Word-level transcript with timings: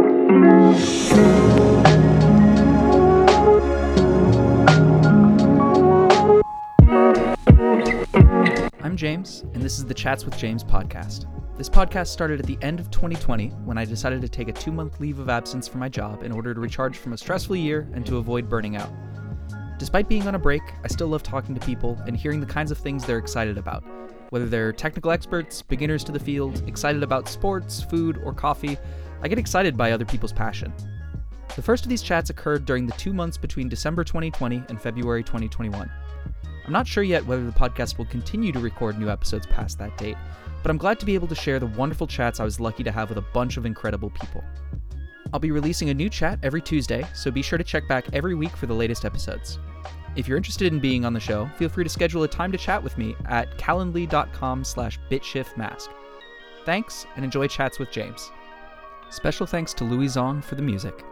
I'm 0.00 0.06
James, 8.96 9.44
and 9.52 9.62
this 9.62 9.76
is 9.76 9.84
the 9.84 9.92
Chats 9.92 10.24
with 10.24 10.38
James 10.38 10.64
podcast. 10.64 11.26
This 11.58 11.68
podcast 11.68 12.06
started 12.06 12.40
at 12.40 12.46
the 12.46 12.56
end 12.62 12.80
of 12.80 12.90
2020 12.90 13.48
when 13.66 13.76
I 13.76 13.84
decided 13.84 14.22
to 14.22 14.28
take 14.30 14.48
a 14.48 14.52
two 14.52 14.72
month 14.72 15.00
leave 15.00 15.18
of 15.18 15.28
absence 15.28 15.68
from 15.68 15.80
my 15.80 15.90
job 15.90 16.22
in 16.22 16.32
order 16.32 16.54
to 16.54 16.60
recharge 16.60 16.96
from 16.96 17.12
a 17.12 17.18
stressful 17.18 17.56
year 17.56 17.86
and 17.92 18.06
to 18.06 18.16
avoid 18.16 18.48
burning 18.48 18.76
out. 18.76 18.90
Despite 19.78 20.08
being 20.08 20.26
on 20.26 20.34
a 20.34 20.38
break, 20.38 20.62
I 20.82 20.88
still 20.88 21.08
love 21.08 21.22
talking 21.22 21.54
to 21.54 21.60
people 21.60 22.00
and 22.06 22.16
hearing 22.16 22.40
the 22.40 22.46
kinds 22.46 22.70
of 22.70 22.78
things 22.78 23.04
they're 23.04 23.18
excited 23.18 23.58
about, 23.58 23.84
whether 24.30 24.46
they're 24.46 24.72
technical 24.72 25.10
experts, 25.10 25.60
beginners 25.60 26.04
to 26.04 26.12
the 26.12 26.18
field, 26.18 26.66
excited 26.66 27.02
about 27.02 27.28
sports, 27.28 27.82
food, 27.82 28.18
or 28.24 28.32
coffee, 28.32 28.78
I 29.22 29.28
get 29.28 29.38
excited 29.38 29.76
by 29.76 29.92
other 29.92 30.04
people's 30.04 30.32
passion. 30.32 30.72
The 31.56 31.62
first 31.62 31.84
of 31.84 31.88
these 31.88 32.02
chats 32.02 32.30
occurred 32.30 32.64
during 32.64 32.86
the 32.86 32.92
two 32.92 33.12
months 33.12 33.36
between 33.36 33.68
December 33.68 34.04
2020 34.04 34.62
and 34.68 34.80
February 34.80 35.22
2021. 35.22 35.90
I'm 36.66 36.72
not 36.72 36.86
sure 36.86 37.02
yet 37.02 37.26
whether 37.26 37.44
the 37.44 37.52
podcast 37.52 37.98
will 37.98 38.04
continue 38.06 38.52
to 38.52 38.60
record 38.60 38.98
new 38.98 39.10
episodes 39.10 39.46
past 39.46 39.78
that 39.78 39.96
date, 39.98 40.16
but 40.62 40.70
I'm 40.70 40.78
glad 40.78 41.00
to 41.00 41.06
be 41.06 41.14
able 41.14 41.28
to 41.28 41.34
share 41.34 41.58
the 41.58 41.66
wonderful 41.66 42.06
chats 42.06 42.38
I 42.38 42.44
was 42.44 42.60
lucky 42.60 42.84
to 42.84 42.92
have 42.92 43.08
with 43.08 43.18
a 43.18 43.32
bunch 43.32 43.56
of 43.56 43.66
incredible 43.66 44.10
people. 44.10 44.44
I'll 45.32 45.40
be 45.40 45.50
releasing 45.50 45.90
a 45.90 45.94
new 45.94 46.08
chat 46.08 46.38
every 46.42 46.62
Tuesday, 46.62 47.06
so 47.14 47.30
be 47.30 47.42
sure 47.42 47.58
to 47.58 47.64
check 47.64 47.86
back 47.88 48.06
every 48.12 48.34
week 48.34 48.56
for 48.56 48.66
the 48.66 48.74
latest 48.74 49.04
episodes. 49.04 49.58
If 50.16 50.26
you're 50.26 50.36
interested 50.36 50.72
in 50.72 50.80
being 50.80 51.04
on 51.04 51.12
the 51.12 51.20
show, 51.20 51.46
feel 51.56 51.68
free 51.68 51.84
to 51.84 51.90
schedule 51.90 52.24
a 52.24 52.28
time 52.28 52.50
to 52.52 52.58
chat 52.58 52.82
with 52.82 52.98
me 52.98 53.14
at 53.26 53.58
calendly.com 53.58 54.64
slash 54.64 54.98
bitshiftmask. 55.10 55.88
Thanks, 56.64 57.06
and 57.16 57.24
enjoy 57.24 57.46
chats 57.46 57.78
with 57.78 57.90
James. 57.90 58.30
Special 59.10 59.44
thanks 59.44 59.74
to 59.74 59.84
Louie 59.84 60.06
Zong 60.06 60.42
for 60.42 60.54
the 60.54 60.62
music. 60.62 61.04